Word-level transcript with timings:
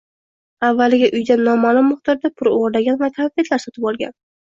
avvaliga 0.69 1.09
uydan 1.19 1.45
noma’lum 1.51 1.87
miqdorda 1.91 2.35
pul 2.41 2.53
o‘g‘irlagan 2.55 3.01
va 3.07 3.15
konfetlar 3.23 3.67
sotib 3.71 3.91
olgan. 3.95 4.23